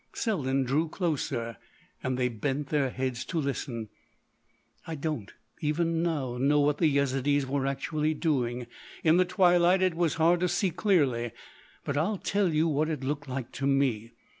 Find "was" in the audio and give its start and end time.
9.93-10.15